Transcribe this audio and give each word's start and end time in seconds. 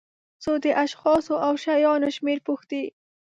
څو 0.43 0.51
د 0.63 0.65
اشخاصو 0.83 1.33
او 1.45 1.53
شیانو 1.63 2.09
شمېر 2.17 2.37
پوښتي. 2.47 2.83